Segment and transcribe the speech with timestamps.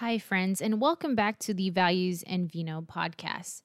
[0.00, 3.62] Hi, friends, and welcome back to the Values and Vino podcast.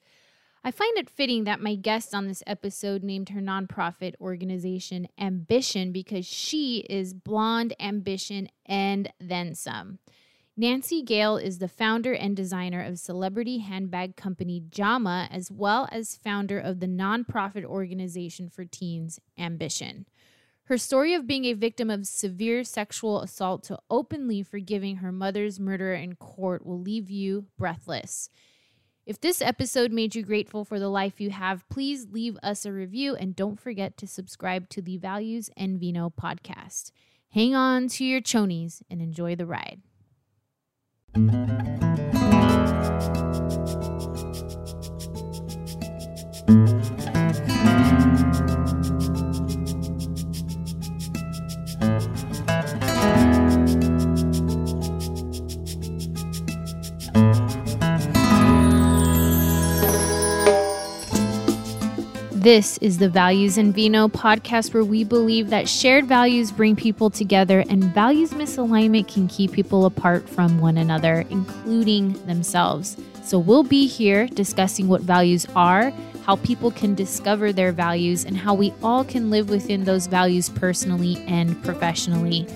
[0.63, 5.91] I find it fitting that my guest on this episode named her nonprofit organization Ambition
[5.91, 9.99] because she is blonde ambition and then some.
[10.55, 16.15] Nancy Gale is the founder and designer of celebrity handbag company Jama, as well as
[16.15, 20.05] founder of the nonprofit organization for teens Ambition.
[20.71, 25.59] Her story of being a victim of severe sexual assault to openly forgiving her mother's
[25.59, 28.29] murderer in court will leave you breathless.
[29.05, 32.71] If this episode made you grateful for the life you have, please leave us a
[32.71, 36.93] review and don't forget to subscribe to the Values and Vino podcast.
[37.31, 39.81] Hang on to your chonies and enjoy the ride.
[62.41, 67.11] This is the Values and Vino podcast where we believe that shared values bring people
[67.11, 72.97] together and values misalignment can keep people apart from one another, including themselves.
[73.23, 75.93] So we'll be here discussing what values are,
[76.25, 80.49] how people can discover their values, and how we all can live within those values
[80.49, 82.47] personally and professionally.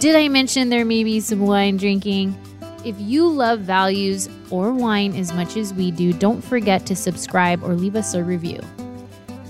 [0.00, 2.36] Did I mention there may be some wine drinking?
[2.84, 7.62] If you love values or wine as much as we do, don't forget to subscribe
[7.62, 8.60] or leave us a review.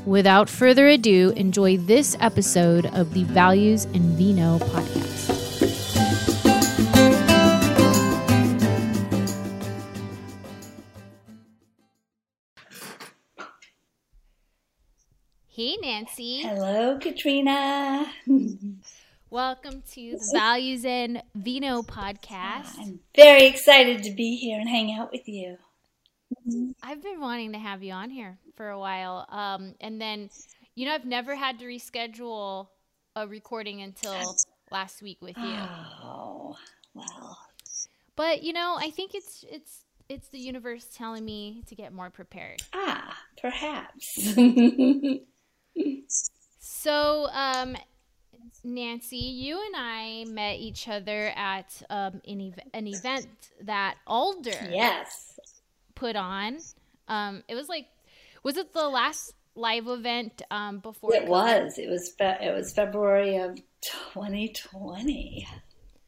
[0.08, 5.28] Without further ado, enjoy this episode of the Values and Vino podcast.
[15.46, 16.40] Hey, Nancy.
[16.40, 18.10] Hello, Katrina.
[19.28, 22.78] Welcome to the Values and Vino podcast.
[22.78, 25.58] I'm very excited to be here and hang out with you.
[26.82, 29.26] I've been wanting to have you on here for a while.
[29.28, 30.30] Um, and then,
[30.74, 32.68] you know, I've never had to reschedule
[33.16, 34.36] a recording until
[34.70, 35.44] last week with you.
[35.44, 36.56] Oh,
[36.94, 37.38] well.
[38.16, 42.10] But, you know, I think it's it's it's the universe telling me to get more
[42.10, 42.62] prepared.
[42.72, 44.34] Ah, perhaps.
[46.58, 47.76] so, um,
[48.64, 53.28] Nancy, you and I met each other at um, an, ev- an event
[53.62, 55.27] that Alder yes.
[55.98, 56.58] Put on.
[57.08, 57.86] Um, it was like,
[58.42, 61.14] was it the last live event um, before?
[61.14, 61.28] It COVID?
[61.28, 61.78] was.
[61.78, 62.12] It was.
[62.18, 65.46] Fe- it was February of 2020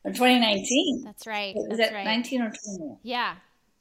[0.05, 1.03] or 2019.
[1.05, 1.55] That's right.
[1.57, 2.05] was That's it right.
[2.05, 2.99] 19 or 20?
[3.03, 3.35] Yeah.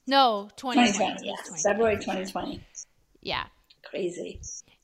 [0.08, 0.92] No, 2020.
[0.92, 1.12] 2020.
[1.12, 1.64] It was Yes, 2020.
[1.64, 2.64] February 2020.
[3.22, 3.44] Yeah.
[3.84, 4.40] Crazy.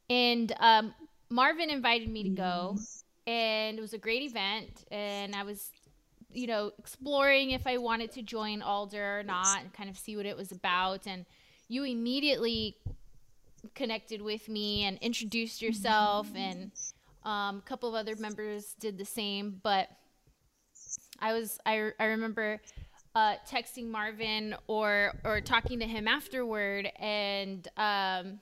[0.10, 0.94] And um,
[1.30, 3.32] Marvin invited me to go, Mm-hmm.
[3.32, 4.86] and it was a great event.
[4.92, 5.72] And I was,
[6.36, 10.18] you know, exploring if I wanted to join Alder or not, and kind of see
[10.18, 11.08] what it was about.
[11.08, 11.26] And
[11.68, 12.78] you immediately
[13.74, 16.72] connected with me and introduced yourself, and
[17.24, 19.60] um, a couple of other members did the same.
[19.64, 19.90] But
[21.20, 22.62] I was, I, I remember
[23.16, 28.40] uh, texting Marvin or or talking to him afterward, and um,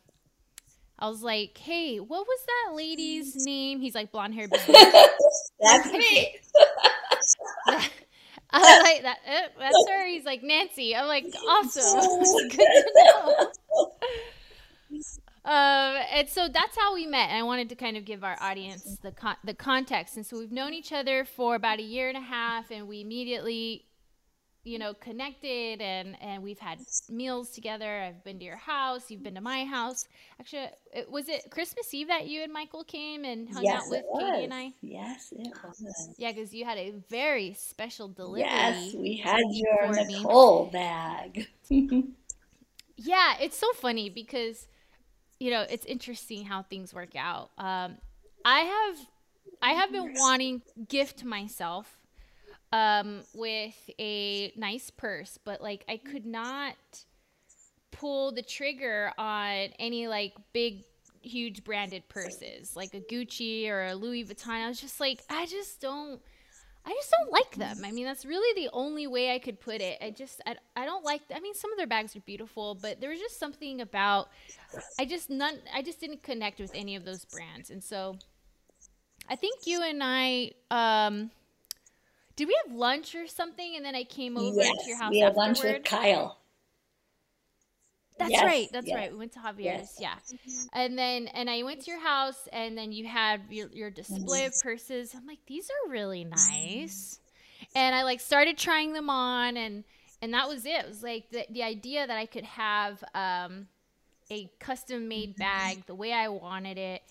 [0.98, 4.48] I was like, "Hey, what was that lady's name?" He's like, "Blonde hair."
[5.62, 6.36] That's me.
[7.68, 12.20] I like, "That eh, that's her." He's like, "Nancy." I'm like, "Awesome,
[12.50, 13.52] good to know."
[15.46, 17.30] Um, and so that's how we met.
[17.30, 20.16] And I wanted to kind of give our audience the con- the context.
[20.16, 23.02] And so we've known each other for about a year and a half, and we
[23.02, 23.86] immediately,
[24.64, 26.80] you know, connected, and and we've had
[27.10, 28.02] meals together.
[28.02, 29.12] I've been to your house.
[29.12, 30.08] You've been to my house.
[30.40, 33.90] Actually, it, was it Christmas Eve that you and Michael came and hung yes, out
[33.90, 34.20] with it.
[34.20, 34.72] Katie and I?
[34.82, 36.10] Yes, it was.
[36.18, 38.42] Yeah, because you had a very special delivery.
[38.42, 40.20] Yes, we had your me.
[40.20, 41.48] Nicole bag.
[42.96, 44.68] Yeah, it's so funny because
[45.40, 47.50] you know it's interesting how things work out.
[47.58, 47.98] Um,
[48.46, 49.08] I have
[49.62, 51.98] I have been wanting gift myself
[52.74, 56.76] um, with a nice purse, but like I could not
[57.92, 60.84] pull the trigger on any like big
[61.22, 64.50] huge branded purses like a Gucci or a Louis Vuitton.
[64.50, 66.20] I was just like I just don't
[66.86, 67.86] I just don't like them.
[67.86, 70.00] I mean, that's really the only way I could put it.
[70.02, 71.22] I just, I, I don't like.
[71.34, 74.28] I mean, some of their bags are beautiful, but there was just something about,
[75.00, 78.18] I just none, I just didn't connect with any of those brands, and so,
[79.30, 81.32] I think you and I, um,
[82.36, 85.12] did we have lunch or something, and then I came over yes, to your house
[85.12, 86.38] we had lunch with Kyle.
[88.18, 88.70] That's Yes, right.
[88.72, 89.12] That's yes, right.
[89.12, 89.98] We went to Javier's.
[90.00, 90.16] Yeah.
[90.74, 94.46] And then and I went to your house and then you had your, your display
[94.46, 95.14] of purses.
[95.16, 97.20] I'm like, these are really nice.
[97.76, 99.84] And I like started trying them on and
[100.22, 100.70] and that was it.
[100.70, 103.68] It was like the the idea that I could have um,
[104.30, 107.02] a custom made bag the way I wanted it.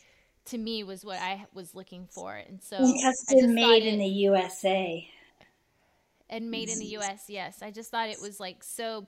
[0.46, 5.08] To me, was what I was looking for, and so custom made in the USA
[6.32, 7.26] and made in the U.S.
[7.28, 9.06] Yes, I just thought it was like so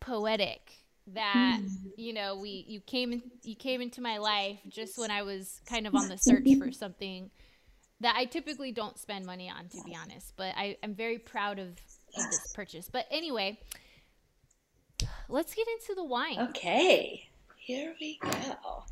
[0.00, 0.72] poetic
[1.14, 1.88] that hmm.
[1.96, 5.60] you know we you came in, you came into my life just when I was
[5.66, 7.30] kind of on the search for something
[8.00, 10.34] that I typically don't spend money on, to be honest.
[10.36, 11.76] But I, I'm very proud of, of
[12.30, 12.88] this purchase.
[12.90, 13.58] But anyway,
[15.28, 16.38] let's get into the wine.
[16.50, 18.84] Okay, here we go.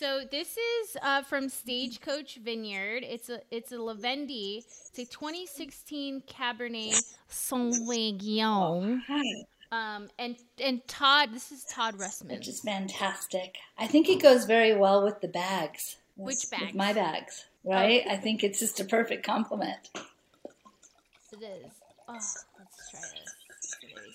[0.00, 3.04] So this is uh, from Stagecoach Vineyard.
[3.06, 4.64] It's a it's a Lavendy.
[4.64, 6.98] It's a 2016 Cabernet
[7.30, 9.02] Sauvignon.
[9.10, 13.58] Oh, um, and and Todd, this is Todd Russman, which is fantastic.
[13.76, 15.96] I think it goes very well with the bags.
[16.16, 16.74] Which bags?
[16.74, 18.02] my bags, right?
[18.06, 18.12] Oh.
[18.12, 19.90] I think it's just a perfect complement.
[19.94, 21.72] It is.
[22.08, 22.46] Oh, let's
[22.90, 23.34] try this.
[23.58, 24.14] It's gonna be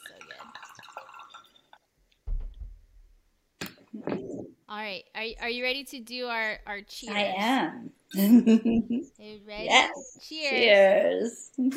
[4.04, 4.35] so good.
[4.76, 7.16] All right, are are you ready to do our our cheers?
[7.16, 7.92] I am.
[8.18, 9.70] are you ready?
[9.70, 10.18] Yes.
[10.28, 11.52] Cheers.
[11.56, 11.70] Cheers.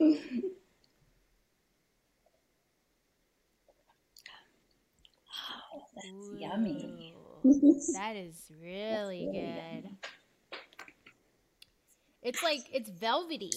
[0.00, 0.16] Oh,
[5.96, 7.16] that's Ooh, yummy.
[7.94, 9.90] that is really good.
[12.22, 13.50] It's like it's velvety,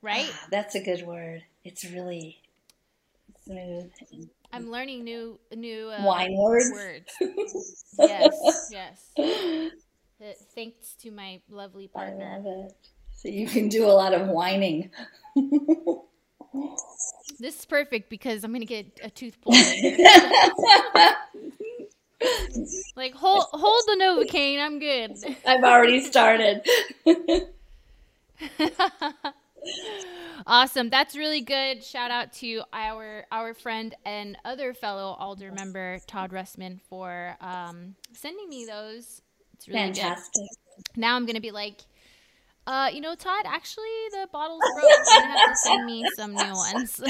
[0.00, 0.30] right?
[0.32, 1.42] Ah, that's a good word.
[1.64, 2.40] It's really
[3.44, 3.90] smooth.
[4.52, 6.70] I'm learning new new uh, wine words.
[6.72, 7.84] words.
[7.98, 9.10] yes, yes.
[9.18, 9.70] Uh,
[10.54, 12.26] thanks to my lovely partner.
[12.26, 12.72] I love it.
[13.16, 14.90] So you can do a lot of whining.
[17.38, 19.54] This is perfect because I'm gonna get a tooth pulled
[22.96, 24.58] like hold hold the novocaine.
[24.58, 25.16] I'm good.
[25.46, 26.66] I've already started.
[30.46, 30.90] Awesome.
[30.90, 31.82] That's really good.
[31.82, 37.94] Shout out to our our friend and other fellow Alder member Todd Russman for um,
[38.12, 39.22] sending me those.
[39.54, 40.32] It's really fantastic.
[40.34, 41.00] Good.
[41.00, 41.80] Now I'm gonna be like,
[42.66, 44.84] uh, you know, Todd, actually, the bottle's broke.
[44.84, 47.00] You're gonna have to send me some new ones.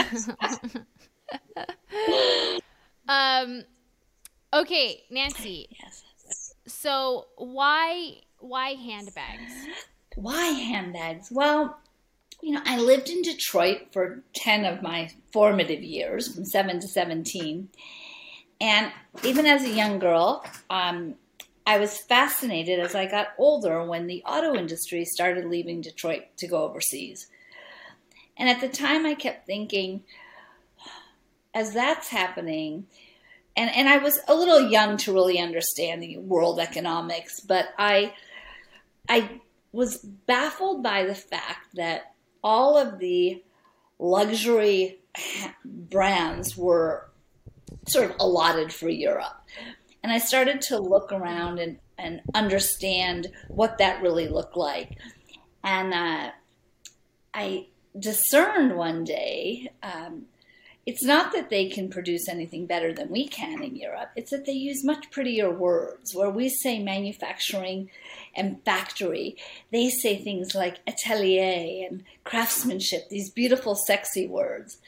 [3.08, 3.64] um,
[4.52, 5.68] okay, Nancy.
[5.82, 6.04] Yes.
[6.66, 9.52] So why why handbags?
[10.16, 11.28] Why handbags?
[11.30, 11.78] Well,
[12.42, 16.88] you know, I lived in Detroit for ten of my formative years, from seven to
[16.88, 17.68] seventeen,
[18.60, 18.92] and
[19.24, 21.14] even as a young girl, um,
[21.66, 26.48] I was fascinated as I got older when the auto industry started leaving Detroit to
[26.48, 27.28] go overseas.
[28.36, 30.02] And at the time, I kept thinking,
[31.54, 32.86] as that's happening,
[33.56, 38.14] and, and I was a little young to really understand the world economics, but I,
[39.08, 39.40] I
[39.72, 43.42] was baffled by the fact that all of the
[43.98, 44.98] luxury
[45.64, 47.08] brands were
[47.88, 49.42] sort of allotted for Europe.
[50.02, 54.96] And I started to look around and, and understand what that really looked like.
[55.62, 56.30] And uh,
[57.34, 57.66] I
[57.98, 60.26] discerned one day um,
[60.86, 64.46] it's not that they can produce anything better than we can in Europe, it's that
[64.46, 66.14] they use much prettier words.
[66.14, 67.90] Where we say manufacturing
[68.34, 69.36] and factory,
[69.72, 74.78] they say things like atelier and craftsmanship, these beautiful, sexy words.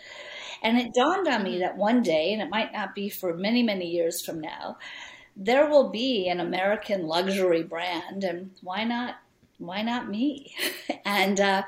[0.63, 1.61] And it dawned on me mm-hmm.
[1.61, 4.79] that one day, and it might not be for many, many years from now,
[5.37, 9.17] there will be an American luxury brand, and why not?
[9.59, 10.55] Why not me?
[11.05, 11.63] and uh,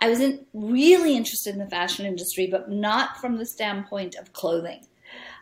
[0.00, 4.32] I was in, really interested in the fashion industry, but not from the standpoint of
[4.32, 4.86] clothing.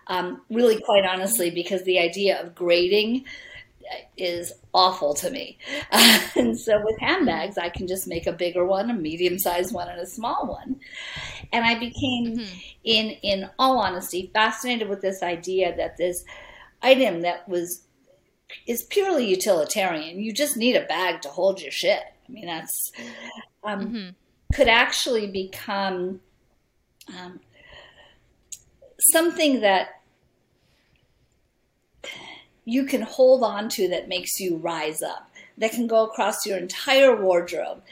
[0.07, 3.25] Um, really, quite honestly, because the idea of grading
[4.17, 5.59] is awful to me.
[5.91, 9.75] Uh, and so with handbags, I can just make a bigger one, a medium sized
[9.75, 10.81] one, and a small one.
[11.53, 12.59] And I became, mm-hmm.
[12.85, 16.25] in in all honesty, fascinated with this idea that this
[16.83, 17.85] item that was
[18.67, 20.21] is purely utilitarian.
[20.21, 22.03] You just need a bag to hold your shit.
[22.29, 22.93] I mean, that's
[23.65, 24.09] um, mm-hmm.
[24.55, 26.21] could actually become
[27.09, 27.41] um,
[29.11, 30.02] something that
[32.65, 36.59] you can hold on to that makes you rise up, that can go across your
[36.59, 37.83] entire wardrobe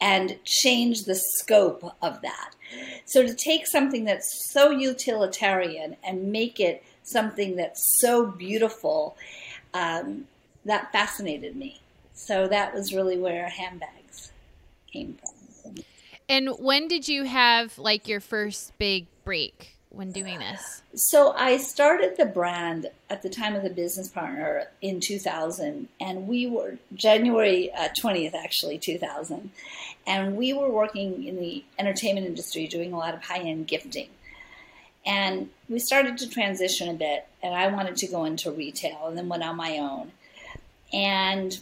[0.00, 2.50] and change the scope of that.
[3.04, 9.16] So to take something that's so utilitarian and make it something that's so beautiful,
[9.74, 10.26] um,
[10.64, 11.80] that fascinated me.
[12.14, 14.32] So that was really where handbags
[14.92, 15.76] came from.
[16.28, 19.71] And when did you have like your first big break?
[19.92, 20.82] When doing this?
[20.94, 26.26] So I started the brand at the time of the business partner in 2000, and
[26.26, 29.50] we were January uh, 20th, actually 2000,
[30.06, 34.08] and we were working in the entertainment industry, doing a lot of high-end gifting.
[35.04, 39.18] And we started to transition a bit, and I wanted to go into retail, and
[39.18, 40.12] then went on my own.
[40.92, 41.58] And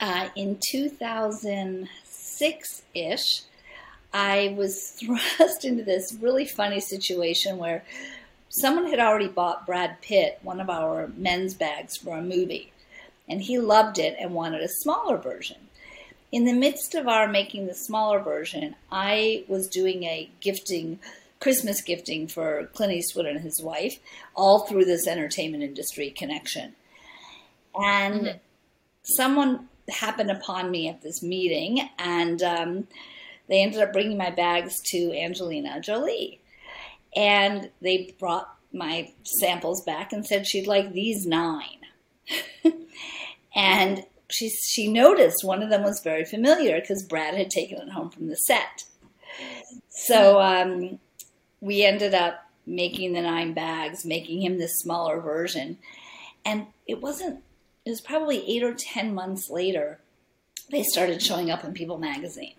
[0.00, 3.42] uh, in 2006 ish,
[4.12, 4.90] I was
[5.36, 7.84] thrust into this really funny situation where
[8.48, 12.72] someone had already bought Brad Pitt one of our men's bags for a movie,
[13.28, 15.56] and he loved it and wanted a smaller version.
[16.30, 20.98] In the midst of our making the smaller version, I was doing a gifting,
[21.40, 23.98] Christmas gifting for Clint Eastwood and his wife,
[24.34, 26.74] all through this entertainment industry connection.
[27.74, 28.38] And mm-hmm.
[29.02, 32.86] someone happened upon me at this meeting, and um,
[33.52, 36.40] they ended up bringing my bags to Angelina Jolie.
[37.14, 41.80] And they brought my samples back and said she'd like these nine.
[43.54, 47.90] and she, she noticed one of them was very familiar because Brad had taken it
[47.90, 48.84] home from the set.
[49.90, 50.98] So um,
[51.60, 55.76] we ended up making the nine bags, making him this smaller version.
[56.42, 57.42] And it wasn't,
[57.84, 60.00] it was probably eight or 10 months later,
[60.70, 62.54] they started showing up in People magazine.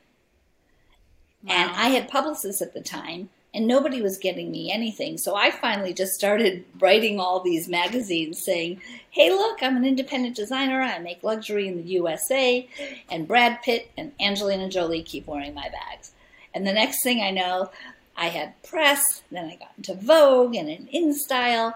[1.48, 5.18] And I had publicists at the time, and nobody was getting me anything.
[5.18, 8.82] So I finally just started writing all these magazines saying,
[9.12, 10.82] hey, look, I'm an independent designer.
[10.82, 12.68] I make luxury in the USA.
[13.10, 16.12] And Brad Pitt and Angelina Jolie keep wearing my bags.
[16.54, 17.72] And the next thing I know,
[18.16, 21.74] I had press, then I got into Vogue and in InStyle,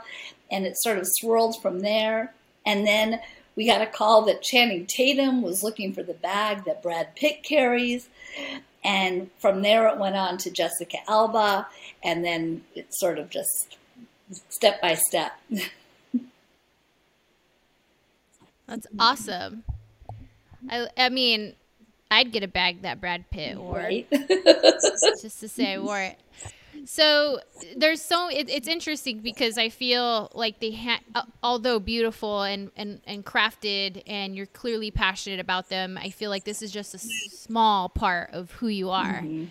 [0.52, 2.34] and it sort of swirled from there.
[2.66, 3.20] And then
[3.56, 7.44] we got a call that Channing Tatum was looking for the bag that Brad Pitt
[7.44, 8.08] carries.
[8.84, 11.68] And from there, it went on to Jessica Alba,
[12.04, 13.78] and then it sort of just
[14.50, 15.34] step by step.
[18.68, 19.64] That's awesome.
[20.70, 21.54] I, I mean,
[22.12, 24.08] I'd get a bag that Brad Pitt wore, right?
[25.22, 26.20] just to say I wore it
[26.88, 27.42] so
[27.76, 30.80] there's so it, it's interesting because I feel like they
[31.14, 35.98] uh, although beautiful and, and and crafted, and you're clearly passionate about them.
[35.98, 39.22] I feel like this is just a small part of who you are.
[39.22, 39.46] Mm-hmm.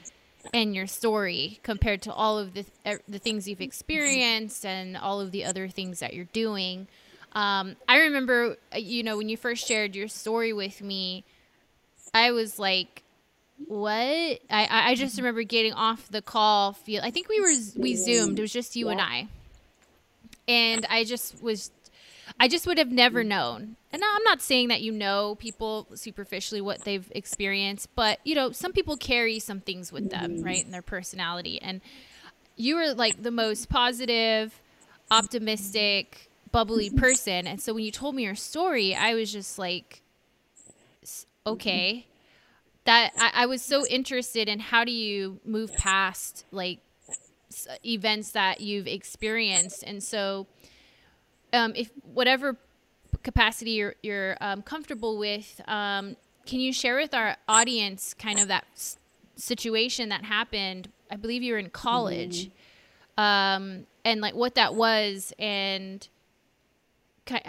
[0.55, 2.65] And your story compared to all of the
[3.07, 6.87] the things you've experienced and all of the other things that you're doing.
[7.33, 11.25] Um, I remember, uh, you know, when you first shared your story with me,
[12.15, 13.03] I was like,
[13.59, 16.73] what I I just remember getting off the call.
[16.73, 18.39] Feel I think we were we zoomed.
[18.39, 18.93] It was just you yeah.
[18.93, 19.29] and I,
[20.49, 21.71] and I just was.
[22.39, 23.77] I just would have never known.
[23.93, 28.51] And I'm not saying that you know people superficially what they've experienced, but you know,
[28.51, 31.63] some people carry some things with them, right, in their personality.
[31.63, 31.81] And
[32.57, 34.61] you were like the most positive,
[35.11, 37.47] optimistic, bubbly person.
[37.47, 40.03] And so when you told me your story, I was just like,
[41.47, 42.07] okay
[42.87, 46.81] that I, I was so interested in how do you move past like
[47.85, 49.85] events that you've experienced.
[49.87, 50.47] And so
[51.53, 52.57] um, if whatever
[53.23, 56.17] capacity you're, you're um, comfortable with um,
[56.47, 58.99] can you share with our audience kind of that s-
[59.35, 60.89] situation that happened?
[61.11, 62.51] I believe you were in college.
[63.19, 63.83] Mm-hmm.
[64.05, 66.07] and like what that was and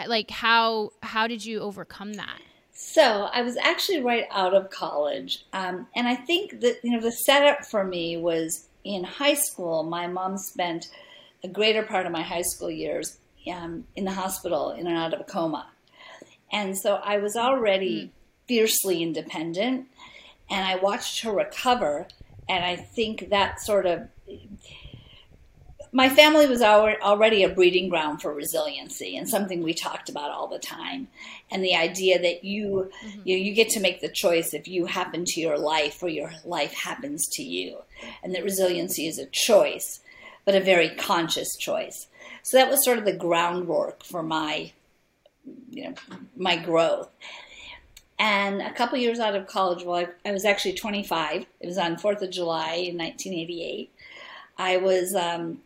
[0.08, 2.39] like how how did you overcome that
[2.79, 7.01] so I was actually right out of college, um, and I think that you know
[7.01, 9.81] the setup for me was in high school.
[9.81, 10.88] My mom spent
[11.43, 13.17] a greater part of my high school years
[13.51, 15.65] um, in the hospital in and out of a coma,
[16.51, 18.10] and so I was already mm.
[18.48, 19.88] fiercely independent,
[20.48, 22.07] and I watched her recover,
[22.48, 24.07] and I think that sort of
[25.91, 30.48] my family was already a breeding ground for resiliency and something we talked about all
[30.48, 31.08] the time.
[31.50, 33.22] And the idea that you mm-hmm.
[33.24, 36.10] you, know, you get to make the choice if you happen to your life or
[36.10, 37.79] your life happens to you.
[38.24, 40.01] And that resiliency is a choice
[40.48, 42.08] but a very conscious choice.
[42.41, 44.72] So that was sort of the groundwork for my
[45.70, 45.94] you know
[46.36, 47.10] my growth.
[48.17, 51.77] And a couple years out of college well I, I was actually 25 it was
[51.77, 53.91] on 4th of july in 1988
[54.58, 55.60] I was um,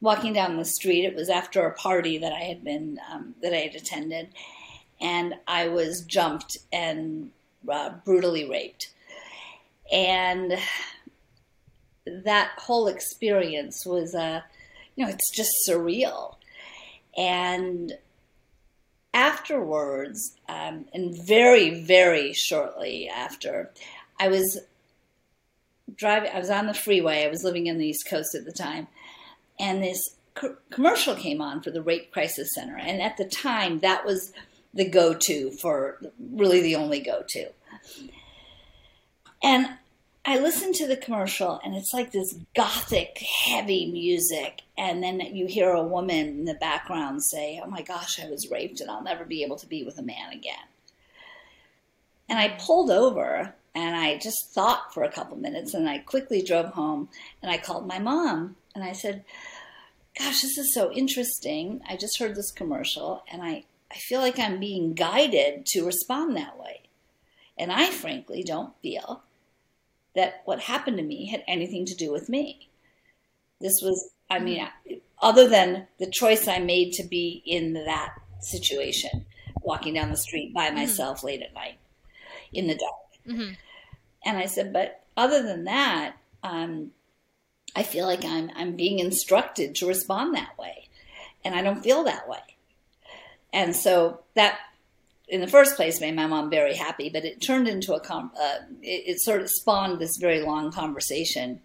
[0.00, 1.04] walking down the street.
[1.04, 4.28] It was after a party that I had been um, that I had attended,
[5.00, 7.30] and I was jumped and
[7.70, 8.92] uh, brutally raped,
[9.90, 10.58] and
[12.06, 14.42] that whole experience was, uh,
[14.94, 16.36] you know, it's just surreal,
[17.16, 17.92] and
[19.14, 23.70] afterwards, um, and very very shortly after,
[24.20, 24.60] I was
[25.94, 26.30] driving.
[26.32, 27.24] I was on the freeway.
[27.24, 28.88] I was living in the East Coast at the time,
[29.58, 30.00] and this
[30.34, 32.76] co- commercial came on for the Rape Crisis Center.
[32.76, 34.32] And at the time, that was
[34.74, 35.98] the go-to for
[36.32, 37.48] really the only go-to.
[39.42, 39.68] And
[40.24, 44.62] I listened to the commercial, and it's like this gothic, heavy music.
[44.76, 48.50] And then you hear a woman in the background say, Oh my gosh, I was
[48.50, 50.54] raped, and I'll never be able to be with a man again.
[52.28, 56.40] And I pulled over and I just thought for a couple minutes, and I quickly
[56.40, 57.10] drove home
[57.42, 59.22] and I called my mom and I said,
[60.18, 61.82] Gosh, this is so interesting.
[61.86, 66.34] I just heard this commercial, and I, I feel like I'm being guided to respond
[66.36, 66.84] that way.
[67.58, 69.24] And I frankly don't feel
[70.14, 72.70] that what happened to me had anything to do with me.
[73.60, 74.66] This was, I mean,
[75.20, 79.26] other than the choice I made to be in that situation,
[79.60, 80.76] walking down the street by mm-hmm.
[80.76, 81.26] myself mm-hmm.
[81.26, 81.78] late at night
[82.54, 82.94] in the dark.
[83.28, 83.52] Mm-hmm.
[84.26, 86.90] And I said, but other than that, um,
[87.76, 90.88] I feel like I'm I'm being instructed to respond that way,
[91.44, 92.38] and I don't feel that way.
[93.52, 94.58] And so that
[95.28, 98.32] in the first place made my mom very happy, but it turned into a com-
[98.40, 101.60] uh, it, it, sort of spawned this very long conversation.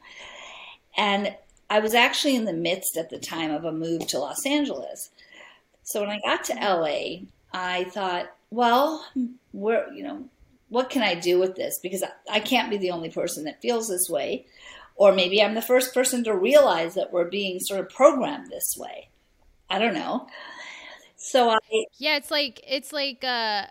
[0.97, 1.35] And
[1.69, 5.09] I was actually in the midst at the time of a move to Los Angeles.
[5.83, 9.05] So when I got to LA, I thought, well,
[9.51, 10.25] where you know,
[10.71, 11.79] what can I do with this?
[11.83, 14.45] Because I, I can't be the only person that feels this way,
[14.95, 18.75] or maybe I'm the first person to realize that we're being sort of programmed this
[18.77, 19.09] way.
[19.69, 20.27] I don't know.
[21.17, 21.57] So I
[21.97, 23.65] Yeah, it's like it's like uh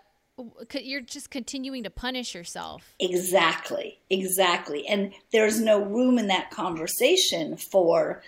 [0.73, 2.95] you're just continuing to punish yourself.
[2.99, 3.99] Exactly.
[4.11, 4.87] Exactly.
[4.87, 8.21] And there's no room in that conversation for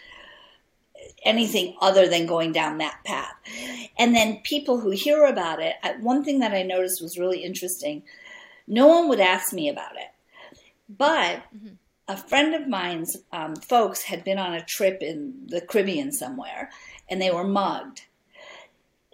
[1.23, 3.35] anything other than going down that path.
[3.97, 8.03] And then people who hear about it, one thing that I noticed was really interesting.
[8.67, 10.11] No one would ask me about it.
[10.89, 11.75] But mm-hmm.
[12.07, 16.69] a friend of mine's um, folks had been on a trip in the Caribbean somewhere
[17.09, 18.03] and they were mugged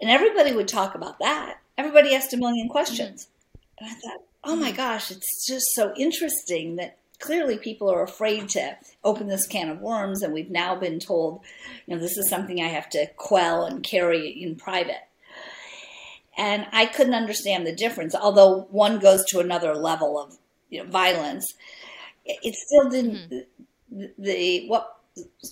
[0.00, 1.58] and everybody would talk about that.
[1.76, 3.26] Everybody asked a million questions.
[3.26, 3.84] Mm-hmm.
[3.84, 8.48] And I thought, oh my gosh, it's just so interesting that clearly people are afraid
[8.50, 10.22] to open this can of worms.
[10.22, 11.40] And we've now been told,
[11.86, 15.02] you know, this is something I have to quell and carry in private.
[16.40, 20.38] And I couldn't understand the difference, although one goes to another level of
[20.70, 21.52] you know, violence.
[22.24, 23.30] It still didn't.
[23.30, 23.98] Mm-hmm.
[23.98, 24.96] The, the what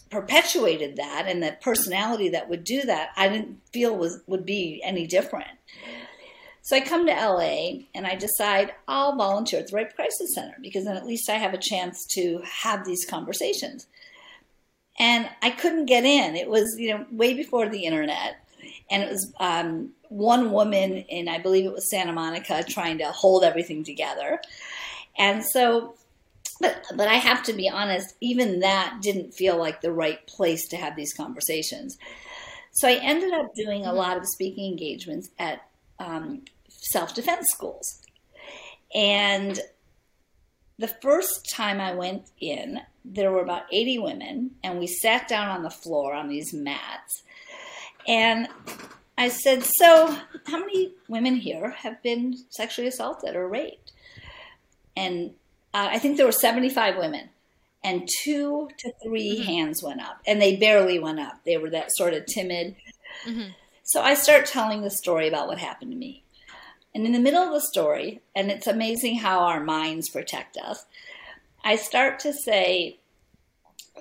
[0.08, 4.80] perpetuated that and the personality that would do that i didn't feel was would be
[4.84, 5.48] any different
[6.62, 7.40] so i come to la
[7.94, 11.34] and i decide i'll volunteer at the rape crisis center because then at least i
[11.34, 13.88] have a chance to have these conversations
[14.98, 18.36] and i couldn't get in it was you know way before the internet
[18.90, 23.06] and it was um, one woman in i believe it was santa monica trying to
[23.06, 24.40] hold everything together
[25.18, 25.94] and so
[26.60, 30.66] but but I have to be honest, even that didn't feel like the right place
[30.68, 31.96] to have these conversations.
[32.72, 33.96] So I ended up doing a mm-hmm.
[33.96, 35.62] lot of speaking engagements at
[35.98, 38.02] um, self defense schools,
[38.94, 39.58] and
[40.78, 45.48] the first time I went in, there were about 80 women, and we sat down
[45.48, 47.22] on the floor on these mats.
[48.08, 48.48] And
[49.18, 50.16] I said, So,
[50.46, 53.92] how many women here have been sexually assaulted or raped?
[54.96, 55.34] And
[55.74, 57.28] uh, I think there were 75 women,
[57.84, 59.42] and two to 3 mm-hmm.
[59.42, 61.40] hands went up, and they barely went up.
[61.44, 62.74] They were that sort of timid.
[63.26, 63.50] Mm-hmm.
[63.84, 66.24] So I start telling the story about what happened to me.
[66.94, 70.84] And in the middle of the story, and it's amazing how our minds protect us,
[71.64, 72.98] I start to say,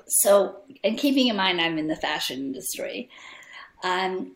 [0.08, 3.10] so, and keeping in mind I'm in the fashion industry,
[3.84, 4.36] um,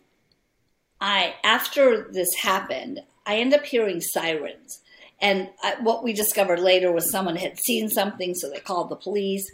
[1.00, 4.82] I after this happened, I end up hearing sirens
[5.22, 8.96] and I, what we discovered later was someone had seen something, so they called the
[8.96, 9.48] police.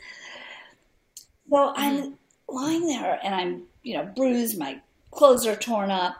[1.51, 2.13] So I'm mm-hmm.
[2.49, 4.59] lying there and I'm, you know, bruised.
[4.59, 6.19] My clothes are torn up.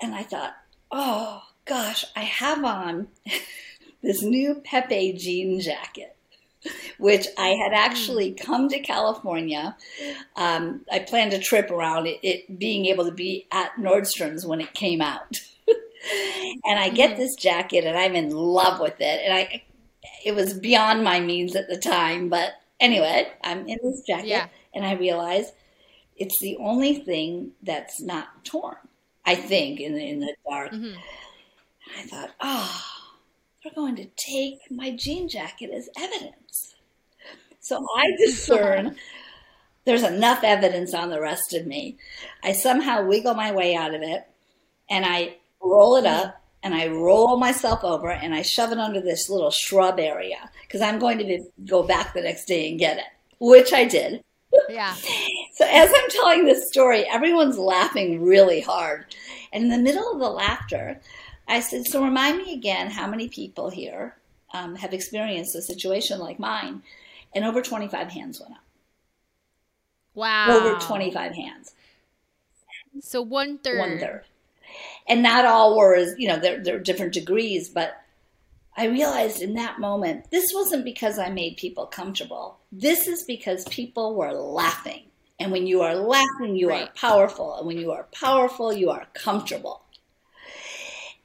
[0.00, 0.54] And I thought,
[0.90, 3.08] oh gosh, I have on
[4.02, 6.15] this new Pepe jean jacket
[6.98, 9.76] which I had actually come to California.
[10.36, 14.60] Um, I planned a trip around it, it, being able to be at Nordstrom's when
[14.60, 15.36] it came out.
[16.64, 17.20] and I get mm-hmm.
[17.20, 19.20] this jacket and I'm in love with it.
[19.24, 19.62] And I,
[20.24, 24.46] it was beyond my means at the time, but anyway, I'm in this jacket yeah.
[24.74, 25.52] and I realize
[26.16, 28.76] it's the only thing that's not torn.
[29.24, 30.72] I think in the, in the dark.
[30.72, 30.98] Mm-hmm.
[31.98, 32.84] I thought, oh,
[33.62, 36.45] they're going to take my jean jacket as evidence.
[37.66, 38.96] So I discern
[39.84, 41.96] there's enough evidence on the rest of me.
[42.42, 44.26] I somehow wiggle my way out of it
[44.90, 49.00] and I roll it up and I roll myself over and I shove it under
[49.00, 52.78] this little shrub area because I'm going to be, go back the next day and
[52.78, 53.04] get it,
[53.38, 54.22] which I did.
[54.68, 54.94] Yeah.
[55.54, 59.06] so as I'm telling this story, everyone's laughing really hard.
[59.52, 61.00] And in the middle of the laughter,
[61.46, 64.16] I said, So remind me again how many people here
[64.52, 66.82] um, have experienced a situation like mine?
[67.36, 68.64] And over 25 hands went up.
[70.14, 70.46] Wow.
[70.56, 71.74] Over 25 hands.
[73.02, 73.78] So one third.
[73.78, 74.24] One third.
[75.06, 77.94] And not all were, as, you know, they're, they're different degrees, but
[78.74, 82.58] I realized in that moment, this wasn't because I made people comfortable.
[82.72, 85.02] This is because people were laughing.
[85.38, 86.88] And when you are laughing, you Right.
[86.88, 87.56] are powerful.
[87.58, 89.82] And when you are powerful, you are comfortable.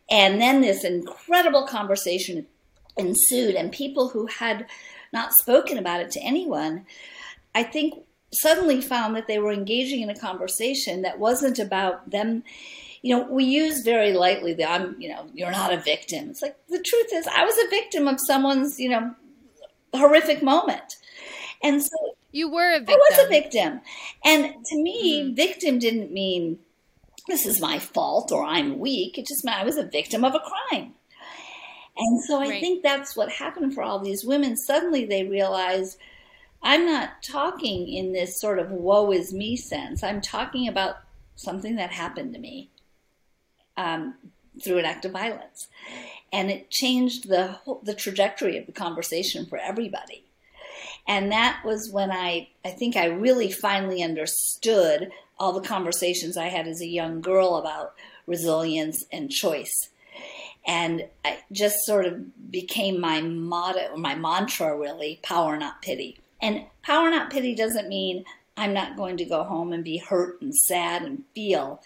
[0.10, 2.48] And then this incredible conversation
[2.98, 4.68] ensued, and people who had
[5.12, 6.86] not spoken about it to anyone,
[7.54, 12.44] I think suddenly found that they were engaging in a conversation that wasn't about them.
[13.02, 16.30] You know, we use very lightly the I'm, you know, you're not a victim.
[16.30, 19.16] It's like the truth is, I was a victim of someone's, you know,
[19.94, 20.96] horrific moment.
[21.64, 22.96] And so You were a victim.
[22.96, 23.82] I was a victim.
[24.24, 25.36] And to me, hmm.
[25.36, 26.60] victim didn't mean
[27.28, 29.18] this is my fault or I'm weak.
[29.18, 30.94] It just meant I was a victim of a crime.
[32.02, 32.60] And so I Right.
[32.62, 34.58] think that's what happened for all these women.
[34.58, 35.98] Suddenly they realized
[36.64, 40.04] I'm not talking in this sort of woe is me sense.
[40.04, 40.98] I'm talking about
[41.36, 42.70] something that happened to me
[43.78, 44.16] um,
[44.64, 45.68] through an act of violence.
[46.34, 50.24] And it changed the, whole, the trajectory of the conversation for everybody.
[51.08, 56.48] And that was when I, I think I really finally understood all the conversations I
[56.50, 57.94] had as a young girl about
[58.28, 59.90] resilience and choice.
[60.66, 66.20] And I just sort of became my motto, my mantra really, power, not pity.
[66.42, 68.26] And power, not pity doesn't mean
[68.58, 71.82] I'm not going to go home and be hurt and sad and feel.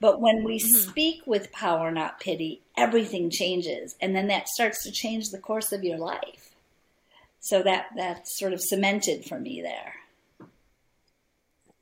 [0.00, 0.74] But when we mm-hmm.
[0.74, 3.96] speak with power, not pity, everything changes.
[4.00, 6.54] And then that starts to change the course of your life.
[7.40, 9.94] So that that's sort of cemented for me there.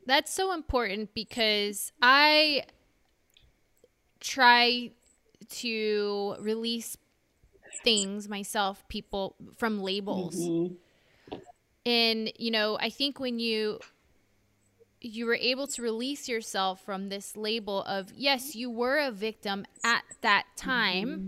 [0.07, 2.65] That's so important because I
[4.21, 4.93] try
[5.51, 6.97] to release
[7.83, 10.37] things myself, people from labels.
[10.37, 10.75] Mm-hmm.
[11.85, 13.79] And you know, I think when you
[15.01, 19.65] you were able to release yourself from this label of yes, you were a victim
[19.85, 21.27] at that time, mm-hmm.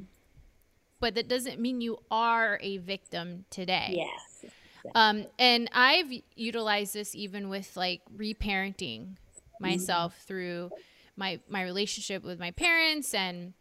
[1.01, 3.95] but that doesn't mean you are a victim today.
[3.97, 4.53] Yes.
[4.95, 9.17] Um, and I've utilized this even with like reparenting
[9.61, 10.27] myself mm-hmm.
[10.27, 10.71] through
[11.17, 13.53] my my relationship with my parents and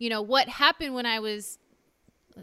[0.00, 1.58] you know what happened when I was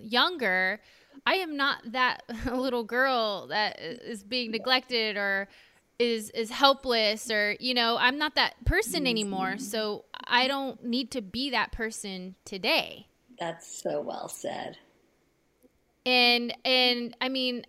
[0.02, 0.80] younger.
[1.26, 5.50] I am not that little girl that is being neglected or
[6.00, 9.54] is is helpless or you know I'm not that person anymore.
[9.56, 9.60] Mm-hmm.
[9.60, 13.08] So I don't need to be that person today
[13.39, 14.78] That's so well said.
[16.06, 17.65] and and i mean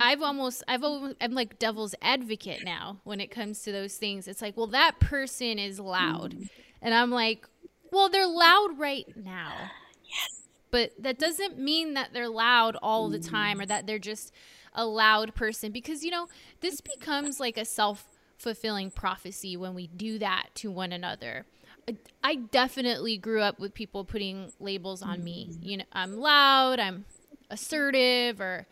[0.00, 4.28] i've almost i've almost, i'm like devil's advocate now when it comes to those things
[4.28, 6.44] it's like well that person is loud mm-hmm.
[6.80, 7.46] and i'm like
[7.92, 9.52] well they're loud right now
[10.04, 10.48] Yes.
[10.70, 14.32] but that doesn't mean that they're loud all the time or that they're just
[14.74, 16.26] a loud person because you know
[16.60, 21.46] this becomes like a self-fulfilling prophecy when we do that to one another
[21.88, 25.50] I- I definitely grew up with people putting labels on me.
[25.60, 27.06] You know, I'm loud, I'm
[27.50, 28.68] assertive, or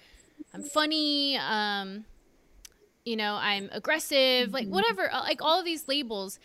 [0.55, 1.37] I'm funny.
[1.37, 2.05] Um,
[3.05, 6.39] you know, I'm aggressive, like whatever, uh, like all of these labels.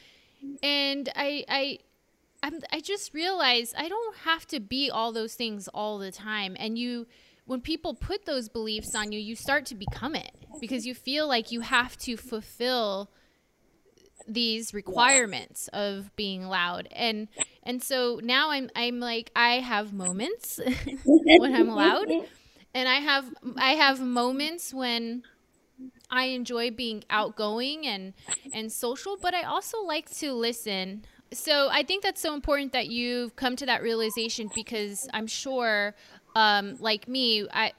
[0.64, 1.80] And I, I,
[2.46, 6.56] I'm, I just realized I don't have to be all those things all the time.
[6.60, 7.08] And you,
[7.46, 11.28] when people put those beliefs on you, you start to become it because you feel
[11.28, 13.10] like you have to fulfill
[14.28, 16.88] these requirements of being loud.
[16.92, 17.28] And
[17.64, 20.60] and so now i'm i'm like i have moments
[21.38, 22.08] when i'm loud.
[22.74, 23.26] And i have
[23.58, 25.24] i have moments when
[26.10, 28.14] i enjoy being outgoing and
[28.54, 31.04] and social but i also like to listen
[31.36, 35.96] so i think that's so important that you've come to that realization because i'm sure
[36.36, 37.72] um like me i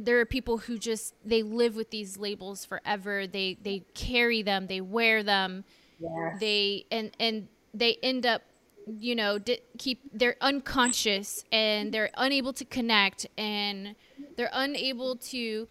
[0.00, 3.26] there are people who just they live with these labels forever.
[3.26, 4.66] They they carry them.
[4.66, 5.64] They wear them.
[5.98, 6.36] Yes.
[6.40, 8.42] they and and they end up
[8.86, 13.96] you know di- keep they're unconscious and they're unable to connect and
[14.36, 15.66] they're unable to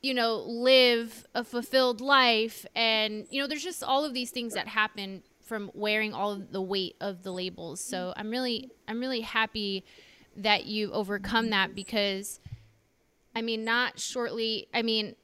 [0.00, 2.64] you know live a fulfilled life.
[2.74, 6.62] And you know there's just all of these things that happen from wearing all the
[6.62, 9.84] weight of the labels so i'm really i'm really happy
[10.34, 12.40] that you've overcome that because
[13.36, 15.14] i mean not shortly i mean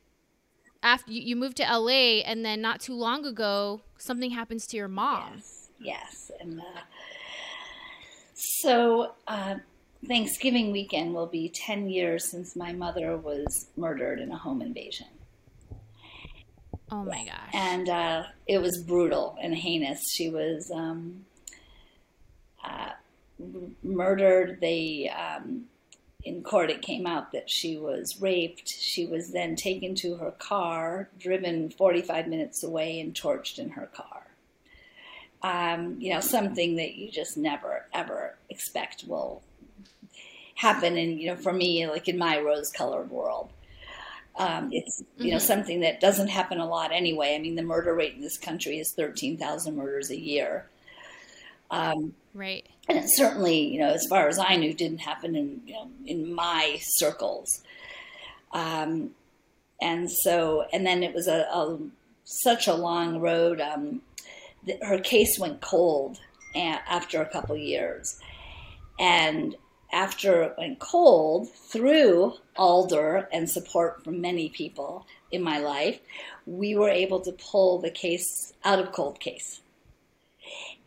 [0.82, 4.88] after you, moved to LA and then not too long ago something happens to your
[4.88, 5.42] mom.
[5.80, 6.30] Yes.
[6.40, 6.80] And uh,
[8.34, 9.56] So, uh,
[10.06, 15.08] Thanksgiving weekend will be 10 years since my mother was murdered in a home invasion.
[16.90, 17.50] Oh my gosh.
[17.52, 20.10] And uh, it was brutal and heinous.
[20.10, 21.26] She was um,
[22.64, 22.90] uh,
[23.82, 24.58] murdered.
[24.60, 25.64] They, um,
[26.24, 28.68] in court, it came out that she was raped.
[28.68, 33.86] She was then taken to her car, driven 45 minutes away, and torched in her
[33.86, 34.26] car.
[35.42, 39.42] Um, you know, something that you just never, ever expect will
[40.54, 40.96] happen.
[40.96, 43.50] And, you know, for me, like in my rose colored world.
[44.38, 45.32] Um, it's you mm-hmm.
[45.32, 47.34] know something that doesn't happen a lot anyway.
[47.34, 50.66] I mean, the murder rate in this country is thirteen thousand murders a year.
[51.70, 52.66] Um, right.
[52.88, 55.90] And it certainly, you know, as far as I knew, didn't happen in you know,
[56.06, 57.62] in my circles.
[58.52, 59.10] Um,
[59.82, 61.78] and so, and then it was a, a
[62.24, 63.60] such a long road.
[63.60, 64.02] Um,
[64.82, 66.18] her case went cold
[66.54, 68.18] after a couple years,
[68.98, 69.54] and
[69.92, 76.00] after it went cold, through Alder and support from many people in my life,
[76.46, 79.60] we were able to pull the case out of cold case.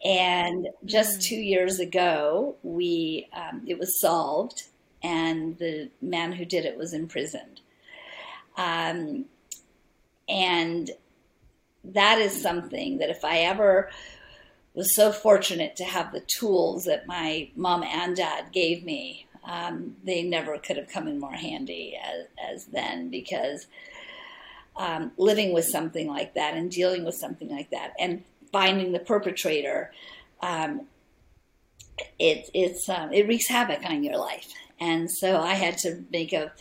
[0.03, 1.23] And just mm.
[1.23, 4.63] two years ago, we um, it was solved,
[5.03, 7.61] and the man who did it was imprisoned.
[8.57, 9.25] Um,
[10.27, 10.91] and
[11.83, 13.89] that is something that if I ever
[14.73, 19.27] was so fortunate to have the tools that my mom and dad gave me.
[19.43, 23.65] Um, they never could have come in more handy as, as then because
[24.77, 28.99] um, living with something like that and dealing with something like that and finding the
[28.99, 29.91] perpetrator,
[30.41, 30.88] um,
[32.19, 34.53] it, it's, um, it wreaks havoc on your life.
[34.79, 36.53] And so I had to make a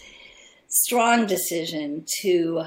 [0.68, 2.64] strong decision to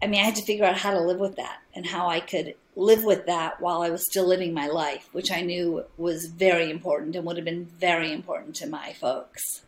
[0.00, 2.20] I mean, I had to figure out how to live with that and how I
[2.20, 6.26] could live with that while I was still living my life, which I knew was
[6.26, 9.62] very important and would have been very important to my folks.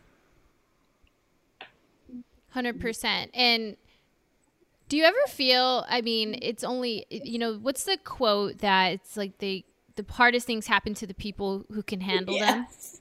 [2.55, 3.29] 100%.
[3.33, 3.75] And
[4.87, 9.17] do you ever feel, I mean, it's only, you know, what's the quote that it's
[9.17, 9.65] like the
[9.97, 12.91] the hardest things happen to the people who can handle yes.
[12.91, 13.00] them?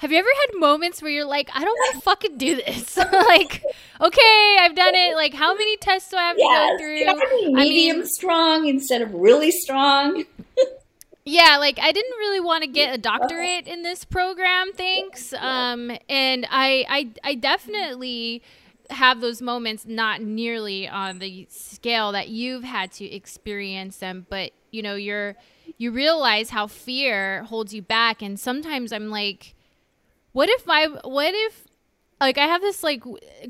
[0.00, 2.96] Have you ever had moments where you're like, I don't want to fucking do this?
[3.12, 3.64] like,
[4.00, 5.16] okay, I've done it.
[5.16, 6.70] Like, how many tests do I have yes.
[6.70, 7.52] to go through?
[7.54, 10.24] medium I mean, strong instead of really strong.
[11.24, 15.32] yeah, like I didn't really want to get a doctorate in this program, thanks.
[15.32, 18.42] Um, and I, I, I definitely
[18.90, 24.52] have those moments, not nearly on the scale that you've had to experience them, but
[24.70, 25.34] you know, you're
[25.76, 29.54] you realize how fear holds you back, and sometimes I'm like
[30.32, 31.64] what if my what if
[32.20, 33.02] like I have this like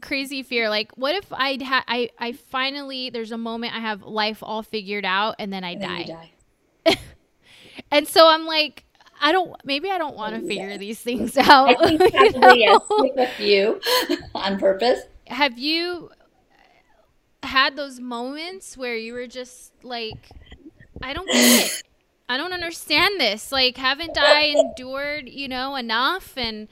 [0.02, 4.02] crazy fear like what if I'd ha- I I finally there's a moment I have
[4.02, 6.30] life all figured out and then I and die.
[6.86, 6.96] die.
[7.90, 8.84] and so I'm like
[9.20, 11.76] I don't maybe I don't want to figure these things out.
[11.84, 12.80] I think probably you,
[13.16, 13.26] know?
[13.38, 13.80] you
[14.34, 15.00] on purpose.
[15.26, 16.10] Have you
[17.42, 20.28] had those moments where you were just like
[21.02, 21.82] I don't get it.
[22.28, 23.50] I don't understand this.
[23.50, 26.34] Like, haven't I endured, you know, enough?
[26.36, 26.68] And,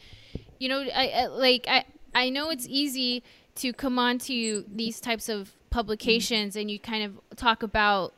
[0.59, 3.23] you know, I, I like I I know it's easy
[3.57, 8.13] to come onto these types of publications and you kind of talk about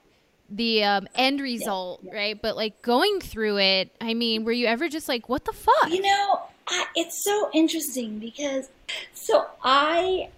[0.50, 2.18] the um, end result, yeah, yeah.
[2.18, 2.42] right?
[2.42, 5.90] But like going through it, I mean, were you ever just like, what the fuck?
[5.90, 8.68] You know, I, it's so interesting because
[9.12, 10.30] so I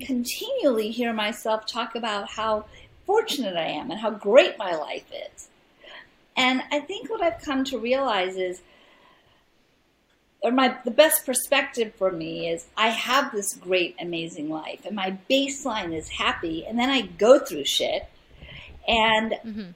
[0.00, 2.66] continually hear myself talk about how
[3.06, 5.48] fortunate I am and how great my life is.
[6.36, 8.60] And I think what I've come to realize is,
[10.42, 14.94] or my the best perspective for me is I have this great, amazing life, and
[14.94, 18.06] my baseline is happy, and then I go through shit,
[18.86, 19.70] and mm-hmm.